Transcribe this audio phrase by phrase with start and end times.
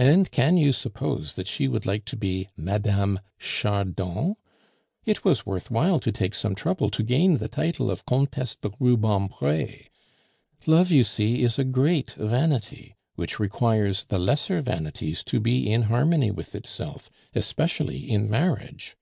[0.00, 4.34] And can you suppose that she would like to be Madame Chardon?
[5.04, 8.70] It was worth while to take some trouble to gain the title of Comtesse de
[8.80, 9.84] Rubempre.
[10.66, 15.82] Love, you see, is a great vanity, which requires the lesser vanities to be in
[15.82, 18.96] harmony with itself especially in marriage.